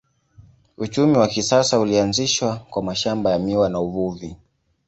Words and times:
Uchumi 0.77 1.17
wa 1.17 1.27
kisasa 1.27 1.79
ulianzishwa 1.79 2.55
kwa 2.69 2.83
mashamba 2.83 3.31
ya 3.31 3.39
miwa 3.39 3.69
na 3.69 3.79
uvuvi. 3.79 4.35